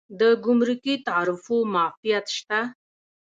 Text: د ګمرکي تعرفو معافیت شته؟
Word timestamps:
د 0.19 0.21
ګمرکي 0.45 0.95
تعرفو 1.07 1.57
معافیت 1.73 2.25
شته؟ 2.37 2.59